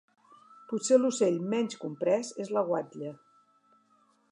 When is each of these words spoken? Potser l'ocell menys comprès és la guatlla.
Potser 0.71 0.97
l'ocell 1.01 1.37
menys 1.51 1.77
comprès 1.85 2.33
és 2.45 2.51
la 2.59 2.65
guatlla. 2.71 3.15